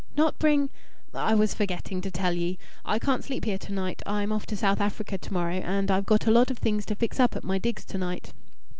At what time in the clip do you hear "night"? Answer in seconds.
3.71-4.01, 7.99-8.33